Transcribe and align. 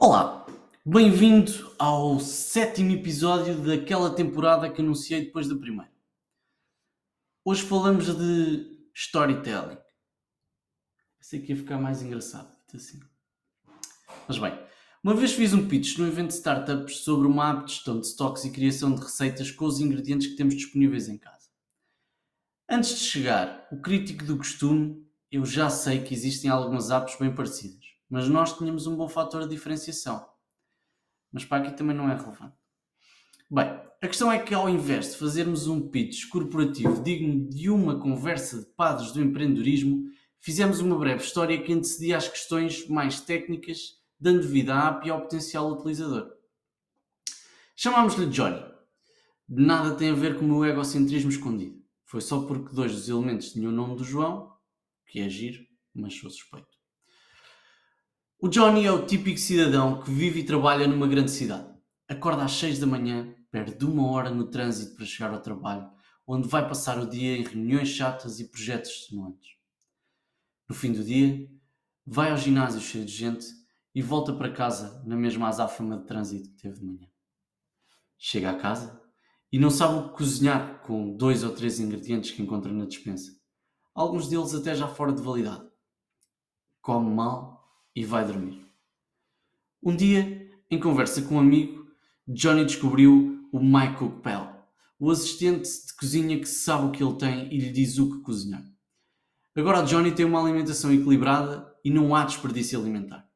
Olá, 0.00 0.46
bem-vindo 0.86 1.74
ao 1.76 2.20
sétimo 2.20 2.92
episódio 2.92 3.60
daquela 3.60 4.14
temporada 4.14 4.70
que 4.70 4.80
anunciei 4.80 5.24
depois 5.24 5.48
da 5.48 5.56
primeira. 5.56 5.90
Hoje 7.44 7.62
falamos 7.62 8.06
de 8.16 8.78
storytelling. 8.94 9.76
Pensei 11.18 11.40
que 11.40 11.50
ia 11.50 11.56
ficar 11.56 11.78
mais 11.78 12.00
engraçado, 12.00 12.56
assim. 12.72 13.00
Mas 14.28 14.38
bem, 14.38 14.56
uma 15.02 15.16
vez 15.16 15.32
fiz 15.32 15.52
um 15.52 15.66
pitch 15.66 15.98
no 15.98 16.06
evento 16.06 16.28
de 16.28 16.34
startups 16.34 16.98
sobre 16.98 17.26
uma 17.26 17.50
app 17.50 17.64
de 17.64 17.72
gestão 17.72 17.98
de 17.98 18.06
stocks 18.06 18.44
e 18.44 18.52
criação 18.52 18.94
de 18.94 19.02
receitas 19.02 19.50
com 19.50 19.64
os 19.64 19.80
ingredientes 19.80 20.28
que 20.28 20.36
temos 20.36 20.54
disponíveis 20.54 21.08
em 21.08 21.18
casa. 21.18 21.48
Antes 22.70 22.90
de 22.90 23.04
chegar, 23.04 23.66
o 23.72 23.80
crítico 23.80 24.24
do 24.24 24.36
costume, 24.36 25.04
eu 25.28 25.44
já 25.44 25.68
sei 25.68 26.04
que 26.04 26.14
existem 26.14 26.48
algumas 26.48 26.88
apps 26.92 27.18
bem 27.18 27.34
parecidas 27.34 27.87
mas 28.08 28.28
nós 28.28 28.56
tínhamos 28.56 28.86
um 28.86 28.96
bom 28.96 29.08
fator 29.08 29.42
de 29.42 29.50
diferenciação. 29.50 30.26
Mas 31.32 31.44
para 31.44 31.64
aqui 31.64 31.76
também 31.76 31.96
não 31.96 32.10
é 32.10 32.14
relevante. 32.16 32.56
Bem, 33.50 33.64
a 34.00 34.06
questão 34.06 34.30
é 34.30 34.38
que 34.38 34.54
ao 34.54 34.68
invés 34.68 35.12
de 35.12 35.18
fazermos 35.18 35.66
um 35.66 35.88
pitch 35.88 36.28
corporativo 36.28 37.02
digno 37.02 37.48
de 37.48 37.68
uma 37.68 37.98
conversa 37.98 38.60
de 38.60 38.66
padres 38.76 39.12
do 39.12 39.20
empreendedorismo, 39.20 40.04
fizemos 40.40 40.80
uma 40.80 40.98
breve 40.98 41.24
história 41.24 41.60
que 41.62 41.72
antecedia 41.72 42.16
as 42.16 42.28
questões 42.28 42.86
mais 42.88 43.20
técnicas, 43.20 43.98
dando 44.18 44.46
vida 44.46 44.74
à 44.74 44.88
app 44.88 45.06
e 45.06 45.10
ao 45.10 45.22
potencial 45.22 45.70
utilizador. 45.72 46.30
Chamámos-lhe 47.74 48.26
Johnny. 48.26 48.62
Nada 49.48 49.94
tem 49.96 50.10
a 50.10 50.14
ver 50.14 50.38
com 50.38 50.44
o 50.44 50.48
meu 50.48 50.64
egocentrismo 50.64 51.30
escondido. 51.30 51.82
Foi 52.04 52.20
só 52.20 52.42
porque 52.42 52.74
dois 52.74 52.92
dos 52.92 53.08
elementos 53.08 53.52
tinham 53.52 53.72
o 53.72 53.74
nome 53.74 53.96
do 53.96 54.04
João, 54.04 54.52
que 55.06 55.20
é 55.20 55.28
giro, 55.28 55.62
mas 55.94 56.14
sou 56.14 56.30
suspeito. 56.30 56.77
O 58.40 58.46
Johnny 58.46 58.84
é 58.84 58.92
o 58.92 59.04
típico 59.04 59.36
cidadão 59.36 60.00
que 60.00 60.12
vive 60.12 60.38
e 60.38 60.44
trabalha 60.44 60.86
numa 60.86 61.08
grande 61.08 61.32
cidade. 61.32 61.74
Acorda 62.06 62.44
às 62.44 62.52
6 62.52 62.78
da 62.78 62.86
manhã, 62.86 63.34
perde 63.50 63.84
uma 63.84 64.08
hora 64.12 64.30
no 64.30 64.48
trânsito 64.48 64.94
para 64.94 65.04
chegar 65.04 65.32
ao 65.32 65.42
trabalho, 65.42 65.90
onde 66.24 66.46
vai 66.46 66.68
passar 66.68 67.00
o 67.00 67.10
dia 67.10 67.36
em 67.36 67.42
reuniões 67.42 67.88
chatas 67.88 68.38
e 68.38 68.48
projetos 68.48 68.92
extenuantes. 68.92 69.56
No 70.68 70.74
fim 70.76 70.92
do 70.92 71.02
dia, 71.02 71.50
vai 72.06 72.30
ao 72.30 72.36
ginásio 72.36 72.80
cheio 72.80 73.04
de 73.04 73.10
gente 73.10 73.44
e 73.92 74.00
volta 74.00 74.32
para 74.32 74.52
casa 74.52 75.02
na 75.04 75.16
mesma 75.16 75.48
azáfama 75.48 75.98
de 75.98 76.06
trânsito 76.06 76.48
que 76.48 76.62
teve 76.62 76.78
de 76.78 76.86
manhã. 76.86 77.08
Chega 78.16 78.50
a 78.52 78.56
casa 78.56 79.02
e 79.50 79.58
não 79.58 79.68
sabe 79.68 79.98
o 79.98 80.10
que 80.10 80.16
cozinhar 80.16 80.80
com 80.82 81.16
dois 81.16 81.42
ou 81.42 81.52
três 81.52 81.80
ingredientes 81.80 82.30
que 82.30 82.40
encontra 82.40 82.72
na 82.72 82.84
despensa. 82.84 83.32
Alguns 83.92 84.28
deles 84.28 84.54
até 84.54 84.76
já 84.76 84.86
fora 84.86 85.12
de 85.12 85.20
validade. 85.20 85.68
Come 86.80 87.12
mal 87.12 87.57
e 87.98 88.04
vai 88.04 88.24
dormir. 88.24 88.64
Um 89.82 89.96
dia, 89.96 90.48
em 90.70 90.78
conversa 90.78 91.20
com 91.22 91.34
um 91.34 91.40
amigo, 91.40 91.84
Johnny 92.28 92.64
descobriu 92.64 93.48
o 93.52 93.58
Cook 93.98 94.22
Pal, 94.22 94.70
o 95.00 95.10
assistente 95.10 95.68
de 95.68 95.94
cozinha 95.94 96.38
que 96.38 96.46
sabe 96.46 96.86
o 96.86 96.90
que 96.92 97.02
ele 97.02 97.16
tem 97.16 97.52
e 97.52 97.58
lhe 97.58 97.72
diz 97.72 97.98
o 97.98 98.08
que 98.08 98.22
cozinhar. 98.22 98.64
Agora 99.56 99.82
Johnny 99.82 100.12
tem 100.12 100.24
uma 100.24 100.40
alimentação 100.40 100.92
equilibrada 100.92 101.74
e 101.84 101.90
não 101.90 102.14
há 102.14 102.24
desperdício 102.24 102.78
alimentar. 102.78 103.28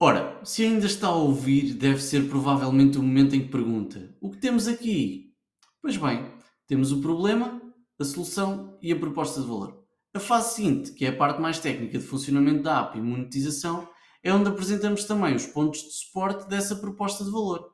Ora, 0.00 0.44
se 0.44 0.64
ainda 0.64 0.86
está 0.86 1.08
a 1.08 1.14
ouvir, 1.14 1.74
deve 1.74 2.02
ser 2.02 2.28
provavelmente 2.28 2.98
o 2.98 3.02
momento 3.02 3.36
em 3.36 3.42
que 3.42 3.50
pergunta: 3.50 4.16
O 4.20 4.30
que 4.30 4.38
temos 4.38 4.66
aqui? 4.66 5.32
Pois 5.80 5.96
bem, 5.96 6.32
temos 6.66 6.90
o 6.90 7.00
problema, 7.00 7.62
a 8.00 8.04
solução 8.04 8.76
e 8.82 8.90
a 8.90 8.98
proposta 8.98 9.40
de 9.40 9.46
valor. 9.46 9.79
A 10.12 10.18
fase 10.18 10.56
seguinte, 10.56 10.92
que 10.92 11.06
é 11.06 11.10
a 11.10 11.16
parte 11.16 11.40
mais 11.40 11.60
técnica 11.60 11.96
de 11.96 12.04
funcionamento 12.04 12.64
da 12.64 12.80
app 12.80 12.98
e 12.98 13.00
monetização, 13.00 13.88
é 14.24 14.34
onde 14.34 14.48
apresentamos 14.48 15.04
também 15.04 15.36
os 15.36 15.46
pontos 15.46 15.82
de 15.82 15.92
suporte 15.92 16.48
dessa 16.48 16.74
proposta 16.74 17.22
de 17.24 17.30
valor. 17.30 17.72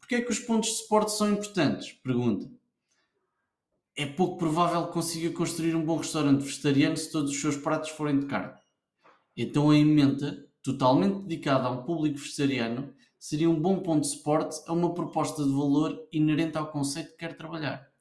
Porquê 0.00 0.14
é 0.14 0.22
que 0.22 0.30
os 0.30 0.38
pontos 0.38 0.70
de 0.70 0.76
suporte 0.76 1.12
são 1.12 1.30
importantes? 1.30 1.92
Pergunta. 1.92 2.50
É 3.94 4.06
pouco 4.06 4.38
provável 4.38 4.86
que 4.86 4.94
consiga 4.94 5.36
construir 5.36 5.74
um 5.76 5.84
bom 5.84 5.98
restaurante 5.98 6.40
vegetariano 6.40 6.96
se 6.96 7.12
todos 7.12 7.30
os 7.30 7.40
seus 7.40 7.58
pratos 7.58 7.90
forem 7.90 8.18
de 8.18 8.26
carne. 8.26 8.58
Então 9.36 9.70
a 9.70 9.76
emenda, 9.76 10.48
totalmente 10.62 11.20
dedicada 11.26 11.68
a 11.68 11.70
um 11.70 11.84
público 11.84 12.18
vegetariano, 12.18 12.94
seria 13.18 13.50
um 13.50 13.60
bom 13.60 13.80
ponto 13.80 14.00
de 14.00 14.08
suporte 14.08 14.58
a 14.66 14.72
uma 14.72 14.94
proposta 14.94 15.44
de 15.44 15.50
valor 15.50 16.08
inerente 16.10 16.56
ao 16.56 16.72
conceito 16.72 17.10
que 17.10 17.18
quer 17.18 17.36
trabalhar 17.36 17.93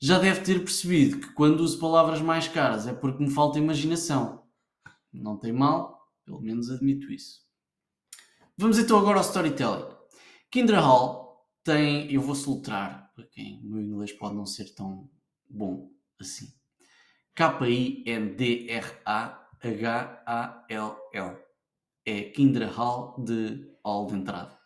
já 0.00 0.18
deve 0.18 0.42
ter 0.42 0.60
percebido 0.60 1.18
que 1.20 1.32
quando 1.32 1.60
uso 1.60 1.78
palavras 1.78 2.20
mais 2.20 2.46
caras 2.46 2.86
é 2.86 2.92
porque 2.92 3.22
me 3.22 3.30
falta 3.30 3.58
imaginação. 3.58 4.46
Não 5.12 5.36
tem 5.36 5.52
mal, 5.52 6.08
pelo 6.24 6.40
menos 6.40 6.70
admito 6.70 7.10
isso. 7.10 7.40
Vamos 8.56 8.78
então 8.78 8.98
agora 8.98 9.18
ao 9.18 9.24
storytelling. 9.24 9.88
Kindra 10.50 10.80
Hall 10.80 11.46
tem, 11.62 12.12
eu 12.12 12.20
vou 12.20 12.34
soltar, 12.34 13.12
para 13.14 13.26
quem 13.26 13.60
o 13.60 13.68
meu 13.68 13.80
inglês 13.82 14.12
pode 14.12 14.34
não 14.34 14.46
ser 14.46 14.74
tão 14.74 15.10
bom 15.48 15.90
assim. 16.20 16.52
K-I-N-D-R-A-H-A-L-L. 17.34 18.18
É 22.04 22.22
Kindra 22.30 22.66
Hall 22.66 23.22
de 23.22 23.70
Hall 23.84 24.06
de 24.06 24.14
entrada. 24.14 24.57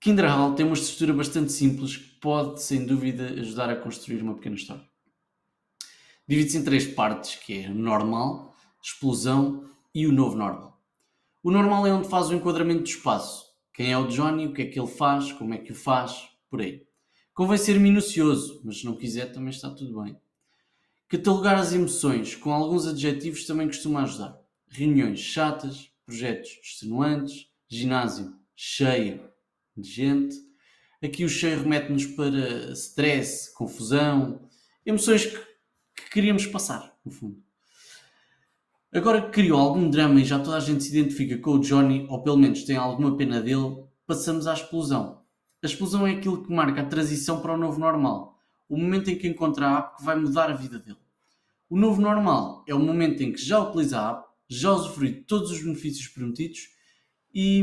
Kindra 0.00 0.30
Hall 0.30 0.54
tem 0.54 0.64
uma 0.64 0.74
estrutura 0.74 1.12
bastante 1.12 1.52
simples 1.52 1.98
que 1.98 2.08
pode, 2.20 2.62
sem 2.62 2.86
dúvida, 2.86 3.38
ajudar 3.38 3.68
a 3.68 3.76
construir 3.76 4.22
uma 4.22 4.34
pequena 4.34 4.56
história. 4.56 4.88
Divide-se 6.26 6.56
em 6.56 6.64
três 6.64 6.86
partes, 6.86 7.36
que 7.36 7.64
é 7.64 7.68
normal, 7.68 8.56
explosão 8.82 9.68
e 9.94 10.06
o 10.06 10.12
novo 10.12 10.36
normal. 10.36 10.80
O 11.42 11.50
normal 11.50 11.86
é 11.86 11.92
onde 11.92 12.08
faz 12.08 12.30
o 12.30 12.34
enquadramento 12.34 12.84
do 12.84 12.88
espaço. 12.88 13.44
Quem 13.74 13.92
é 13.92 13.98
o 13.98 14.06
Johnny, 14.06 14.46
o 14.46 14.54
que 14.54 14.62
é 14.62 14.66
que 14.66 14.80
ele 14.80 14.88
faz, 14.88 15.32
como 15.32 15.52
é 15.52 15.58
que 15.58 15.72
o 15.72 15.74
faz, 15.74 16.30
por 16.48 16.62
aí. 16.62 16.86
Convém 17.34 17.58
ser 17.58 17.78
minucioso, 17.78 18.62
mas 18.64 18.80
se 18.80 18.86
não 18.86 18.96
quiser 18.96 19.30
também 19.32 19.50
está 19.50 19.68
tudo 19.68 20.02
bem. 20.02 20.18
Catalogar 21.08 21.58
as 21.58 21.74
emoções 21.74 22.34
com 22.34 22.54
alguns 22.54 22.86
adjetivos 22.86 23.44
também 23.44 23.66
costuma 23.66 24.04
ajudar. 24.04 24.40
Reuniões 24.66 25.20
chatas, 25.20 25.92
projetos 26.06 26.58
extenuantes, 26.62 27.50
ginásio 27.68 28.34
cheio, 28.56 29.28
de 29.76 29.88
gente. 29.88 30.36
Aqui 31.02 31.24
o 31.24 31.28
cheio 31.28 31.62
remete-nos 31.62 32.06
para 32.06 32.72
stress, 32.72 33.54
confusão, 33.54 34.48
emoções 34.84 35.26
que, 35.26 35.38
que 35.96 36.10
queríamos 36.10 36.46
passar, 36.46 36.94
no 37.04 37.10
fundo. 37.10 37.42
Agora 38.92 39.22
que 39.22 39.30
criou 39.30 39.60
algum 39.60 39.88
drama 39.88 40.20
e 40.20 40.24
já 40.24 40.38
toda 40.38 40.56
a 40.56 40.60
gente 40.60 40.82
se 40.82 40.90
identifica 40.90 41.38
com 41.38 41.52
o 41.52 41.60
Johnny, 41.60 42.06
ou 42.08 42.22
pelo 42.22 42.36
menos 42.36 42.64
tem 42.64 42.76
alguma 42.76 43.16
pena 43.16 43.40
dele, 43.40 43.84
passamos 44.04 44.46
à 44.46 44.54
explosão. 44.54 45.22
A 45.62 45.66
explosão 45.66 46.06
é 46.06 46.12
aquilo 46.12 46.42
que 46.42 46.52
marca 46.52 46.80
a 46.80 46.86
transição 46.86 47.40
para 47.40 47.54
o 47.54 47.56
novo 47.56 47.78
normal, 47.78 48.36
o 48.68 48.76
momento 48.76 49.08
em 49.08 49.16
que 49.16 49.28
encontra 49.28 49.68
a 49.68 49.78
app 49.78 49.96
que 49.96 50.04
vai 50.04 50.16
mudar 50.16 50.50
a 50.50 50.54
vida 50.54 50.78
dele. 50.78 50.98
O 51.68 51.78
novo 51.78 52.00
normal 52.00 52.64
é 52.66 52.74
o 52.74 52.80
momento 52.80 53.22
em 53.22 53.32
que 53.32 53.40
já 53.40 53.60
utiliza 53.60 54.00
a 54.00 54.10
app, 54.10 54.28
já 54.48 54.72
usufrui 54.72 55.12
de 55.12 55.20
todos 55.20 55.52
os 55.52 55.62
benefícios 55.62 56.08
prometidos 56.08 56.70
e 57.32 57.62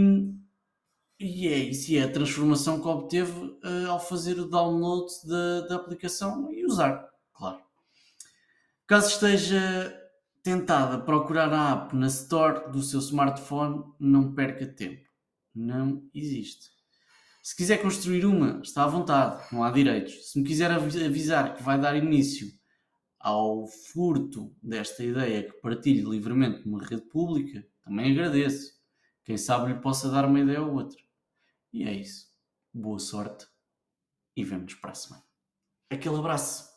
e 1.19 1.47
é 1.47 1.57
isso, 1.57 1.91
e 1.91 1.97
é 1.97 2.03
a 2.03 2.11
transformação 2.11 2.79
que 2.79 2.88
obteve 2.88 3.31
uh, 3.31 3.89
ao 3.89 4.00
fazer 4.00 4.39
o 4.39 4.47
download 4.47 5.11
da, 5.25 5.61
da 5.61 5.75
aplicação 5.75 6.51
e 6.53 6.66
usar, 6.66 7.09
claro. 7.33 7.59
Caso 8.85 9.09
esteja 9.09 9.94
tentado 10.44 10.95
a 10.95 11.00
procurar 11.01 11.51
a 11.51 11.73
app 11.73 11.95
na 11.95 12.07
Store 12.07 12.72
do 12.72 12.81
seu 12.81 13.00
smartphone, 13.00 13.83
não 14.00 14.33
perca 14.33 14.66
tempo. 14.66 15.06
Não 15.53 16.07
existe. 16.13 16.69
Se 17.44 17.56
quiser 17.56 17.81
construir 17.81 18.25
uma, 18.25 18.61
está 18.61 18.83
à 18.83 18.88
vontade, 18.88 19.44
não 19.51 19.63
há 19.63 19.72
direitos. 19.72 20.31
Se 20.31 20.39
me 20.39 20.45
quiser 20.45 20.71
avisar 20.71 21.56
que 21.56 21.63
vai 21.63 21.80
dar 21.80 21.95
início 21.95 22.47
ao 23.19 23.68
furto 23.68 24.56
desta 24.62 25.03
ideia 25.03 25.44
que 25.44 25.59
partilhe 25.62 26.01
livremente 26.01 26.65
numa 26.65 26.83
rede 26.83 27.03
pública, 27.03 27.65
também 27.83 28.12
agradeço. 28.12 28.71
Quem 29.25 29.38
sabe 29.38 29.74
lhe 29.74 29.80
possa 29.80 30.09
dar 30.09 30.25
uma 30.25 30.39
ideia 30.39 30.62
ou 30.62 30.74
outra. 30.74 31.06
E 31.77 31.83
é 31.83 31.94
isso. 31.94 32.33
Boa 32.74 32.97
sorte 32.97 33.45
e 34.35 34.44
vemo-nos 34.44 34.74
para 34.74 34.94
a 34.94 34.95
semana. 34.95 35.24
Aquele 35.91 36.18
abraço. 36.18 36.68